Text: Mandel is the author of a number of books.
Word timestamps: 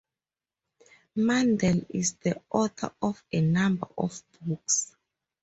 Mandel 1.15 1.85
is 1.89 2.13
the 2.13 2.41
author 2.49 2.91
of 3.03 3.23
a 3.31 3.39
number 3.41 3.87
of 3.99 4.23
books. 4.41 4.95